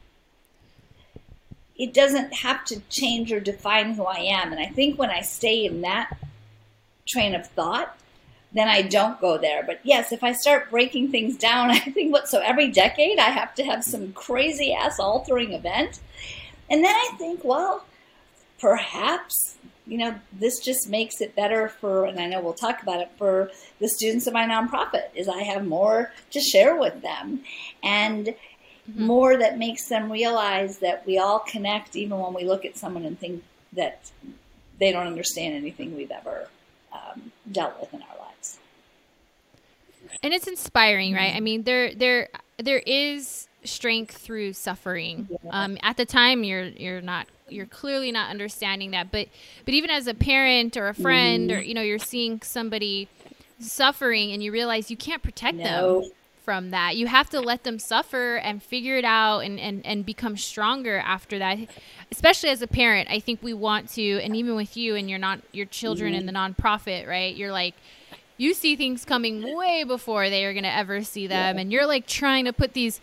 [1.76, 4.52] it doesn't have to change or define who I am.
[4.52, 6.16] And I think when I stay in that
[7.08, 7.96] train of thought,
[8.52, 9.62] then I don't go there.
[9.62, 13.30] But yes, if I start breaking things down, I think what so every decade I
[13.30, 16.00] have to have some crazy ass altering event
[16.70, 17.84] and then I think, well,
[18.60, 19.56] perhaps,
[19.86, 23.10] you know, this just makes it better for, and I know we'll talk about it,
[23.18, 27.40] for the students of my nonprofit, is I have more to share with them
[27.82, 29.06] and mm-hmm.
[29.06, 33.04] more that makes them realize that we all connect even when we look at someone
[33.04, 34.10] and think that
[34.78, 36.48] they don't understand anything we've ever
[36.92, 38.58] um, dealt with in our lives.
[40.22, 41.34] And it's inspiring, right?
[41.34, 42.28] I mean, there, there,
[42.58, 45.28] there is strength through suffering.
[45.50, 49.28] Um, at the time, you're you're not you're clearly not understanding that, but
[49.64, 51.68] but even as a parent or a friend, or mm-hmm.
[51.68, 53.08] you know, you're seeing somebody
[53.58, 56.02] suffering, and you realize you can't protect no.
[56.02, 56.10] them
[56.44, 56.96] from that.
[56.96, 60.98] You have to let them suffer and figure it out and, and, and become stronger
[60.98, 61.58] after that.
[62.10, 65.18] Especially as a parent, I think we want to, and even with you and your
[65.18, 66.20] not your children mm-hmm.
[66.20, 67.36] in the nonprofit, right?
[67.36, 67.74] You're like,
[68.36, 71.60] you see things coming way before they are going to ever see them, yeah.
[71.60, 73.00] and you're like trying to put these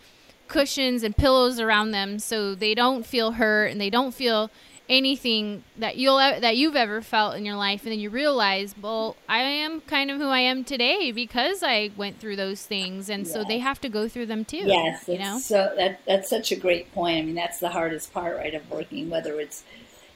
[0.48, 4.50] cushions and pillows around them so they don't feel hurt and they don't feel
[4.88, 7.82] anything that you'll that you've ever felt in your life.
[7.82, 11.90] And then you realize well i am kind of who i am today because i
[11.96, 13.08] went through those things.
[13.08, 15.38] And so they have to go through them too yes you know?
[15.38, 17.18] so that that's such a great point.
[17.18, 19.64] I mean that's the hardest part right of working whether it's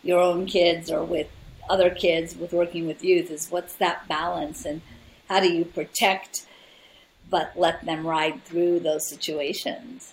[0.03, 1.29] your own kids or with
[1.69, 4.81] other kids with working with youth is what's that balance and
[5.29, 6.47] how do you protect
[7.31, 10.12] but let them ride through those situations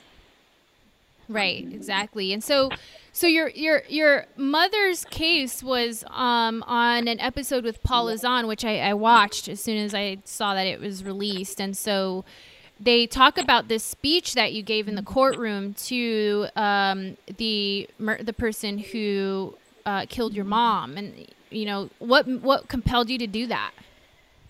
[1.29, 2.33] right exactly.
[2.33, 2.69] And so
[3.13, 8.65] so your your your mother's case was um, on an episode with Paula Zahn, which
[8.65, 12.25] I, I watched as soon as I saw that it was released, and so
[12.79, 18.33] they talk about this speech that you gave in the courtroom to um, the the
[18.33, 23.47] person who uh, killed your mom, and you know what what compelled you to do
[23.47, 23.71] that.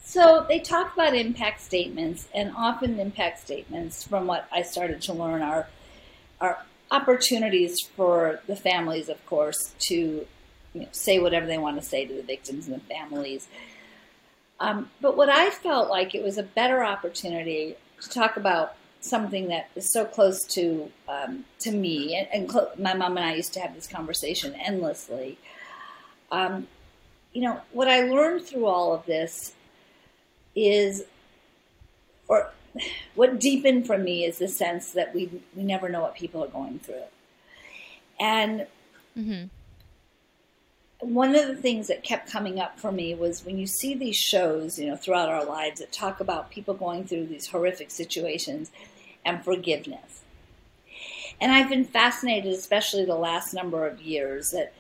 [0.04, 5.14] So they talk about impact statements, and often impact statements, from what I started to
[5.14, 5.68] learn, are
[6.42, 10.26] are opportunities for the families, of course, to
[10.74, 13.48] you know, say whatever they want to say to the victims and the families.
[14.60, 19.48] Um, but what I felt like it was a better opportunity to talk about something
[19.48, 23.36] that is so close to um, to me, and, and cl- my mom and I
[23.36, 25.38] used to have this conversation endlessly.
[26.32, 26.68] Um,
[27.34, 29.54] you know, what I learned through all of this
[30.56, 31.04] is,
[32.28, 32.52] or
[33.16, 36.48] what deepened for me is the sense that we we never know what people are
[36.48, 37.04] going through,
[38.20, 38.68] and
[39.18, 39.46] mm-hmm.
[41.00, 44.18] one of the things that kept coming up for me was when you see these
[44.18, 48.72] shows, you know, throughout our lives that talk about people going through these horrific situations
[49.26, 50.22] and forgiveness.
[51.42, 54.74] And I've been fascinated, especially the last number of years, that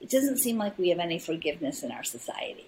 [0.00, 2.66] it doesn't seem like we have any forgiveness in our society.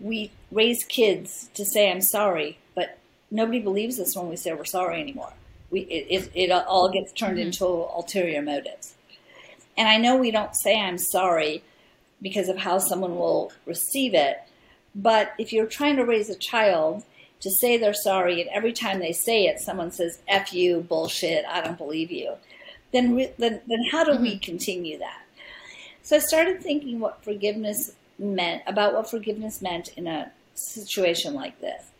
[0.00, 2.98] We raise kids to say, I'm sorry, but
[3.32, 5.32] nobody believes us when we say we're sorry anymore.
[5.70, 7.46] We, it, it, it all gets turned mm-hmm.
[7.46, 8.94] into ulterior motives.
[9.76, 11.64] And I know we don't say I'm sorry
[12.20, 14.38] because of how someone will receive it,
[14.94, 17.04] but if you're trying to raise a child
[17.40, 21.44] to say they're sorry, and every time they say it, someone says "f you," bullshit,
[21.46, 22.34] I don't believe you,
[22.92, 24.22] then re- then, then how do mm-hmm.
[24.22, 25.22] we continue that?
[26.02, 31.60] So I started thinking what forgiveness meant about what forgiveness meant in a situation like
[31.60, 31.91] this.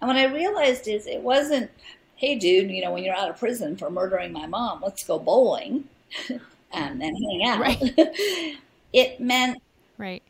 [0.00, 1.70] And what I realized is it wasn't,
[2.16, 5.18] hey, dude, you know, when you're out of prison for murdering my mom, let's go
[5.18, 5.84] bowling
[6.72, 7.60] and then hang out.
[7.60, 8.58] Right.
[8.92, 9.58] it meant
[9.98, 10.22] right.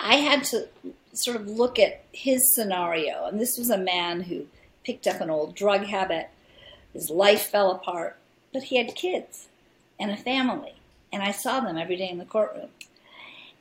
[0.00, 0.68] I had to
[1.12, 3.26] sort of look at his scenario.
[3.26, 4.46] And this was a man who
[4.84, 6.28] picked up an old drug habit.
[6.92, 8.18] His life fell apart,
[8.52, 9.48] but he had kids
[9.98, 10.74] and a family.
[11.12, 12.68] And I saw them every day in the courtroom.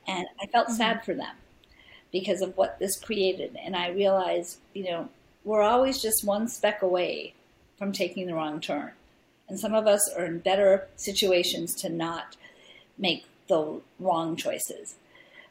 [0.07, 0.77] And I felt mm-hmm.
[0.77, 1.35] sad for them
[2.11, 3.57] because of what this created.
[3.63, 5.09] And I realized, you know,
[5.43, 7.34] we're always just one speck away
[7.77, 8.91] from taking the wrong turn.
[9.49, 12.38] And some of us are in better situations to not
[12.97, 14.95] make the wrong choices.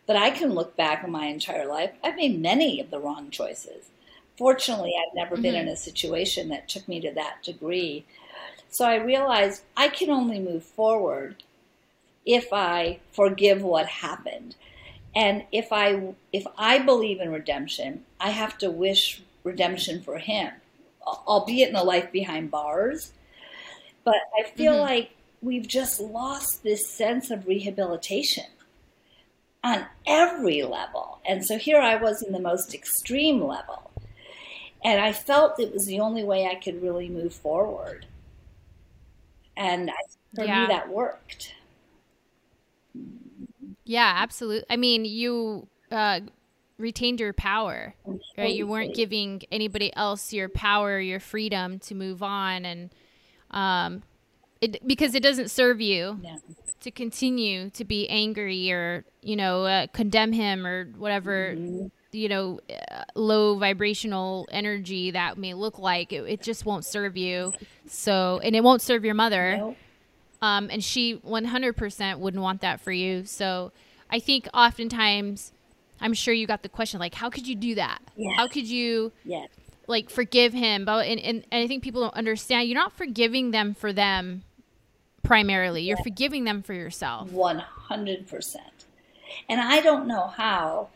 [0.06, 1.92] But I can look back on my entire life.
[2.02, 3.86] I've made many of the wrong choices.
[4.36, 5.42] Fortunately, I've never mm-hmm.
[5.42, 8.04] been in a situation that took me to that degree.
[8.70, 11.42] So I realized I can only move forward
[12.24, 14.56] if I forgive what happened.
[15.14, 20.52] And if I if I believe in redemption, I have to wish redemption for him,
[21.06, 23.12] albeit in a life behind bars.
[24.04, 24.82] But I feel mm-hmm.
[24.82, 28.46] like we've just lost this sense of rehabilitation
[29.64, 31.20] on every level.
[31.24, 33.90] And so here I was in the most extreme level.
[34.84, 38.06] And I felt it was the only way I could really move forward.
[39.56, 39.94] And I,
[40.34, 40.62] for yeah.
[40.62, 41.54] me, that worked.
[43.84, 44.66] Yeah, absolutely.
[44.68, 46.20] I mean, you uh,
[46.78, 47.94] retained your power,
[48.36, 48.54] right?
[48.54, 52.90] You weren't giving anybody else your power, your freedom to move on, and
[53.50, 54.02] um,
[54.60, 56.20] it because it doesn't serve you
[56.80, 61.54] to continue to be angry or you know uh, condemn him or whatever.
[61.54, 61.86] Mm-hmm.
[62.14, 67.16] You know, uh, low vibrational energy that may look like it, it, just won't serve
[67.16, 67.54] you.
[67.88, 69.56] So, and it won't serve your mother.
[69.56, 69.76] Nope.
[70.42, 73.24] Um, and she 100% wouldn't want that for you.
[73.24, 73.72] So,
[74.10, 75.52] I think oftentimes
[76.02, 78.00] I'm sure you got the question like, how could you do that?
[78.16, 78.36] Yes.
[78.36, 79.48] How could you yes.
[79.86, 80.84] like forgive him?
[80.84, 82.68] But and, and, and I think people don't understand.
[82.68, 84.42] You're not forgiving them for them
[85.22, 85.82] primarily.
[85.82, 86.04] You're yes.
[86.04, 87.30] forgiving them for yourself.
[87.30, 88.86] One hundred percent.
[89.48, 90.88] And I don't know how,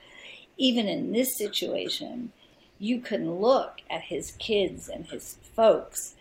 [0.58, 2.32] even in this situation,
[2.78, 6.14] you can look at his kids and his folks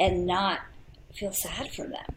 [0.00, 0.60] and not
[1.12, 2.14] feel sad for them.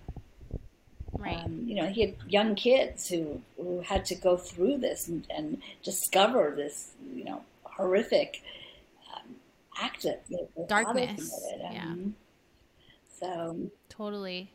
[1.17, 1.43] Right.
[1.43, 5.25] Um, you know, he had young kids who, who had to go through this and,
[5.29, 8.43] and discover this, you know, horrific
[9.13, 9.35] um,
[9.81, 11.51] act of you know, darkness.
[11.71, 11.83] Yeah.
[11.83, 12.15] Um,
[13.19, 14.51] so totally.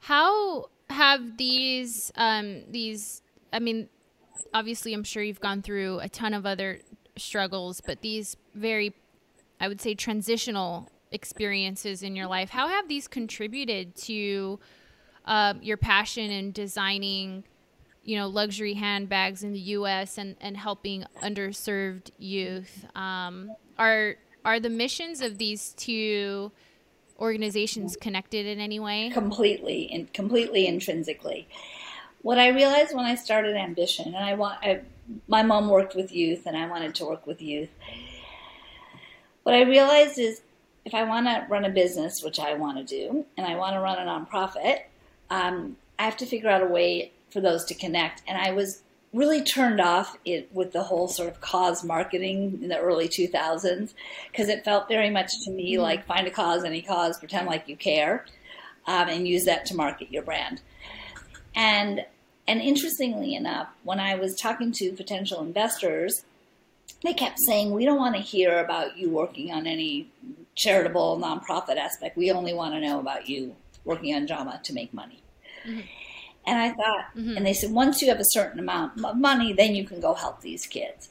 [0.00, 3.22] How have these um, these?
[3.52, 3.88] I mean,
[4.52, 6.80] obviously, I'm sure you've gone through a ton of other
[7.16, 8.92] struggles, but these very,
[9.60, 12.50] I would say, transitional experiences in your life.
[12.50, 14.58] How have these contributed to
[15.24, 17.44] uh, your passion in designing,
[18.02, 20.18] you know, luxury handbags in the U.S.
[20.18, 22.86] and and helping underserved youth?
[22.94, 26.52] Um, are are the missions of these two
[27.18, 29.10] organizations connected in any way?
[29.10, 31.48] Completely, and completely intrinsically.
[32.22, 34.80] What I realized when I started Ambition, and I want, I,
[35.28, 37.68] my mom worked with youth, and I wanted to work with youth.
[39.42, 40.40] What I realized is,
[40.84, 43.74] if I want to run a business, which I want to do, and I want
[43.74, 44.80] to run a nonprofit,
[45.34, 48.22] um, I have to figure out a way for those to connect.
[48.28, 48.82] And I was
[49.12, 53.94] really turned off it with the whole sort of cause marketing in the early 2000s
[54.30, 55.82] because it felt very much to me mm-hmm.
[55.82, 58.24] like find a cause, any cause, pretend like you care,
[58.86, 60.60] um, and use that to market your brand.
[61.54, 62.04] And
[62.46, 66.24] and interestingly enough, when I was talking to potential investors,
[67.02, 70.08] they kept saying, "We don't want to hear about you working on any
[70.54, 72.18] charitable nonprofit aspect.
[72.18, 75.23] We only want to know about you working on JAMA to make money."
[75.66, 75.80] Mm-hmm.
[76.46, 77.36] And I thought, mm-hmm.
[77.36, 80.14] and they said, once you have a certain amount of money, then you can go
[80.14, 81.08] help these kids.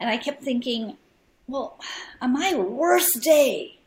[0.00, 0.96] And I kept thinking,
[1.46, 1.78] well,
[2.20, 3.78] on my worst day,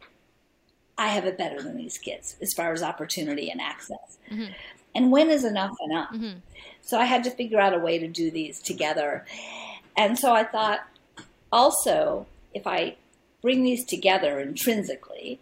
[0.98, 4.18] I have it better than these kids as far as opportunity and access.
[4.32, 4.54] Mm-hmm.
[4.94, 6.14] And when is enough enough?
[6.14, 6.40] Mm-hmm.
[6.82, 9.26] So I had to figure out a way to do these together.
[9.98, 10.88] And so I thought
[11.52, 12.96] also, if I
[13.42, 15.40] bring these together intrinsically,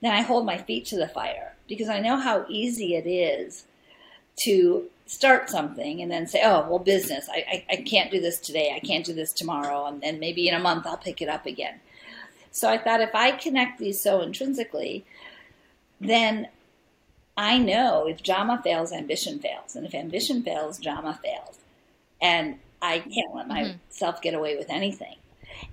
[0.00, 3.64] then I hold my feet to the fire because I know how easy it is
[4.44, 8.38] to start something and then say, oh, well, business, I, I, I, can't do this
[8.38, 11.28] today, I can't do this tomorrow, and then maybe in a month I'll pick it
[11.30, 11.80] up again.
[12.50, 15.06] So I thought if I connect these so intrinsically,
[15.98, 16.48] then
[17.38, 19.74] I know if JAMA fails, ambition fails.
[19.74, 21.58] And if ambition fails, JAMA fails.
[22.20, 23.78] And I can't let mm-hmm.
[23.88, 25.16] myself get away with anything.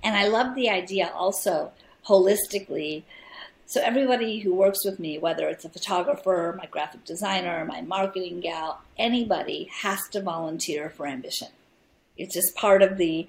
[0.01, 1.71] And I love the idea also
[2.07, 3.03] holistically
[3.69, 8.39] so everybody who works with me, whether it's a photographer, my graphic designer, my marketing
[8.39, 11.49] gal, anybody has to volunteer for ambition.
[12.17, 13.27] It's just part of the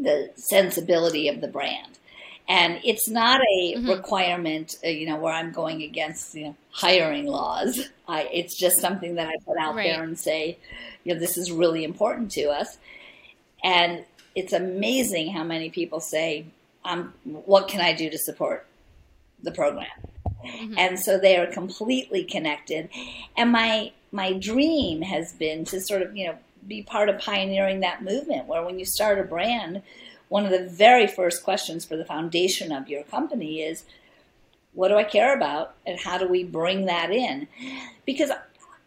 [0.00, 2.00] the sensibility of the brand.
[2.48, 3.88] And it's not a mm-hmm.
[3.88, 7.88] requirement, uh, you know, where I'm going against you know, hiring laws.
[8.08, 9.84] I, it's just something that I put out right.
[9.84, 10.58] there and say,
[11.04, 12.78] you know, this is really important to us.
[13.62, 14.04] And
[14.34, 16.46] it's amazing how many people say,
[16.84, 18.66] um, "What can I do to support
[19.42, 19.88] the program.
[20.44, 20.74] Mm-hmm.
[20.78, 22.88] And so they are completely connected.
[23.36, 27.80] And my my dream has been to sort of, you know, be part of pioneering
[27.80, 29.82] that movement where when you start a brand,
[30.28, 33.84] one of the very first questions for the foundation of your company is
[34.72, 37.48] what do I care about and how do we bring that in?
[38.04, 38.30] Because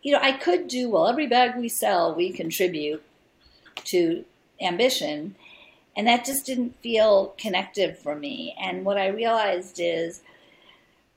[0.02, 3.02] you know, I could do well every bag we sell, we contribute
[3.86, 4.26] to
[4.62, 5.36] ambition,
[5.96, 8.56] and that just didn't feel connective for me.
[8.60, 10.22] And what I realized is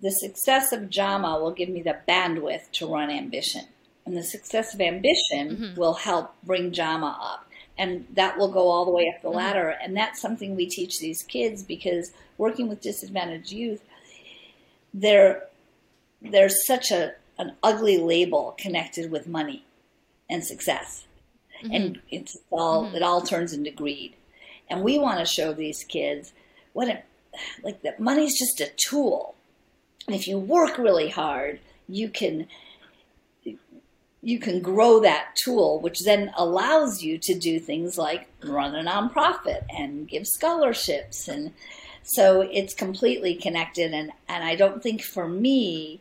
[0.01, 3.64] the success of JAMA will give me the bandwidth to run ambition.
[4.05, 5.80] And the success of ambition mm-hmm.
[5.80, 7.49] will help bring JAMA up.
[7.78, 9.38] And that will go all the way up the mm-hmm.
[9.38, 9.74] ladder.
[9.82, 13.82] And that's something we teach these kids because working with disadvantaged youth,
[14.94, 15.44] there,
[16.22, 19.64] there's such a, an ugly label connected with money
[20.28, 21.07] and success.
[21.62, 21.74] Mm-hmm.
[21.74, 22.97] And it's all, mm-hmm.
[22.97, 24.14] it all turns into greed.
[24.68, 26.32] And we want to show these kids
[26.72, 27.05] what it,
[27.62, 29.36] like that money's just a tool
[30.09, 32.47] if you work really hard, you can
[34.23, 38.83] you can grow that tool, which then allows you to do things like run a
[38.83, 41.29] nonprofit and give scholarships.
[41.29, 41.53] And
[42.03, 43.93] so it's completely connected.
[43.93, 46.01] And, and I don't think for me,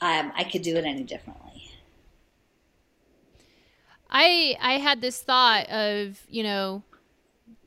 [0.00, 1.72] um, I could do it any differently.
[4.08, 6.84] I, I had this thought of, you know,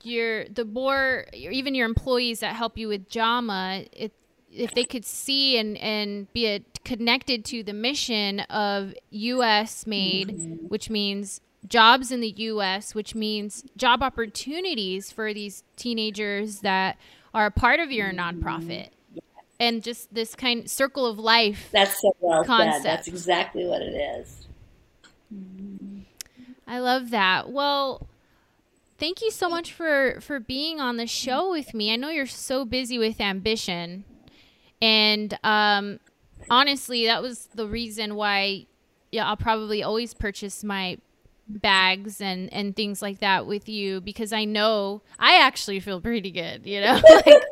[0.02, 4.14] your the more even your employees that help you with JAMA, it
[4.52, 9.86] if they could see and and be a, connected to the mission of U.S.
[9.86, 10.68] made, mm-hmm.
[10.68, 16.98] which means jobs in the U.S., which means job opportunities for these teenagers that
[17.34, 18.90] are a part of your nonprofit,
[19.60, 21.70] and just this kind of circle of life.
[21.72, 22.84] That's so well concept.
[22.84, 22.86] said.
[22.86, 24.48] That's exactly what it is.
[26.68, 27.52] I love that.
[27.52, 28.08] Well,
[28.98, 31.92] thank you so much for for being on the show with me.
[31.92, 34.06] I know you're so busy with ambition,
[34.82, 36.00] and um,
[36.50, 38.66] honestly, that was the reason why.
[39.12, 40.98] Yeah, I'll probably always purchase my
[41.50, 46.32] bags and and things like that with you because I know I actually feel pretty
[46.32, 46.94] good, you know.
[47.26, 47.44] like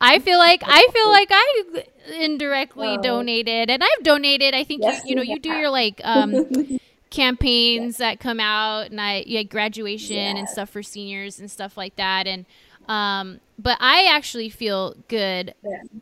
[0.00, 1.84] I feel like I feel like I
[2.18, 4.54] indirectly donated and I've donated.
[4.54, 6.80] I think yes, you, you know you do your like um
[7.10, 11.96] campaigns that come out and I yeah, graduation and stuff for seniors and stuff like
[11.96, 12.46] that and
[12.88, 15.54] um but I actually feel good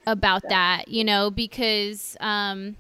[0.07, 2.77] about that, you know, because um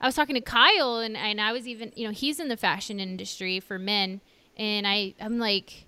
[0.00, 2.56] I was talking to Kyle and, and I was even, you know, he's in the
[2.56, 4.20] fashion industry for men.
[4.56, 5.86] And I, I'm like,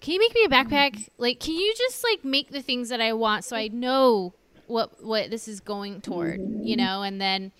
[0.00, 1.08] can you make me a backpack?
[1.18, 4.32] Like, can you just like make the things that I want so I know
[4.66, 7.02] what, what this is going toward, you know?
[7.02, 7.52] And then,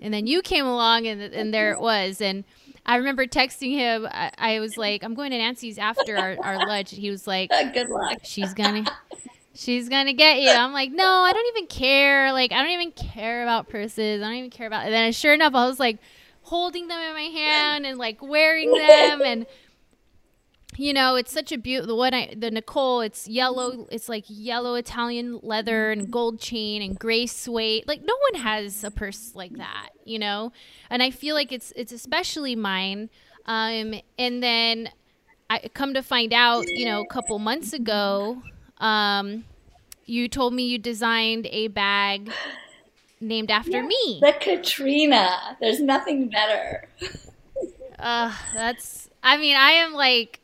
[0.00, 2.20] and then you came along and, and there it was.
[2.20, 2.44] And
[2.88, 4.08] I remember texting him.
[4.10, 6.90] I, I was like, I'm going to Nancy's after our, our lunch.
[6.90, 8.20] He was like, good luck.
[8.24, 8.92] She's going to,
[9.54, 10.48] she's gonna get you.
[10.48, 12.32] I'm like, no, I don't even care.
[12.32, 14.22] Like, I don't even care about purses.
[14.22, 14.86] I don't even care about.
[14.86, 15.98] And then, sure enough, I was like
[16.42, 19.46] holding them in my hand and like wearing them, and
[20.78, 21.88] you know, it's such a beautiful.
[21.88, 23.86] The one I, the Nicole, it's yellow.
[23.90, 27.84] It's like yellow Italian leather and gold chain and gray suede.
[27.86, 30.52] Like, no one has a purse like that, you know.
[30.88, 33.10] And I feel like it's it's especially mine.
[33.46, 34.90] Um, and then
[35.50, 38.42] I come to find out, you know, a couple months ago
[38.78, 39.44] um,
[40.06, 42.30] you told me you designed a bag
[43.20, 44.18] named after me.
[44.20, 45.56] The Katrina.
[45.60, 46.88] There's nothing better.
[47.98, 49.10] uh, that's.
[49.22, 50.40] I mean, I am like.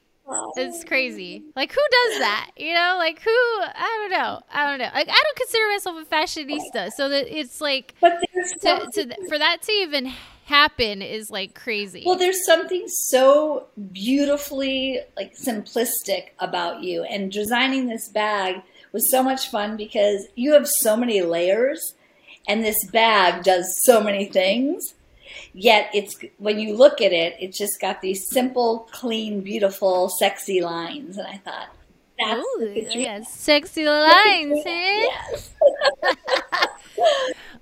[0.57, 1.43] It's crazy.
[1.55, 2.51] Like who does that?
[2.57, 3.31] You know, like who?
[3.31, 4.41] I don't know.
[4.53, 4.91] I don't know.
[4.95, 9.62] Like I don't consider myself a fashionista, so that it's like to, to, for that
[9.62, 10.12] to even
[10.45, 12.03] happen is like crazy.
[12.07, 18.62] Well, there's something so beautifully like simplistic about you and designing this bag
[18.93, 21.95] was so much fun because you have so many layers
[22.47, 24.95] and this bag does so many things.
[25.53, 30.61] Yet it's when you look at it, it's just got these simple, clean, beautiful, sexy
[30.61, 31.68] lines and I thought
[32.18, 35.09] that's Ooh, yes, sexy lines, eh?
[35.32, 35.51] yes.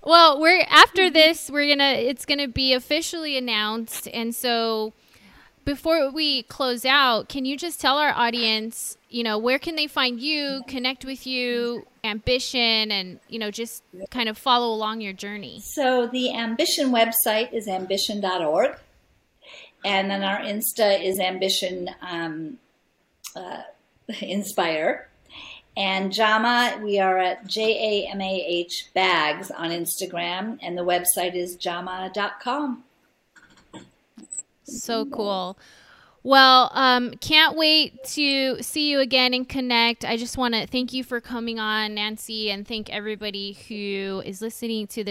[0.05, 4.95] Well, we're after this, we're gonna it's gonna be officially announced, and so
[5.65, 9.87] before we close out, can you just tell our audience, you know, where can they
[9.87, 15.13] find you, connect with you, ambition, and you know, just kind of follow along your
[15.13, 15.61] journey?
[15.61, 18.79] So the ambition website is ambition.org,
[19.85, 22.59] and then our Insta is ambition um,
[23.37, 23.63] uh,
[24.21, 25.09] inspire.
[25.77, 30.85] And Jama, we are at J A M A H bags on Instagram, and the
[30.85, 32.85] website is jama.com.
[34.65, 35.59] So cool.
[36.25, 40.05] Well, um, can't wait to see you again and connect.
[40.05, 44.41] I just want to thank you for coming on, Nancy, and thank everybody who is
[44.41, 45.11] listening to this.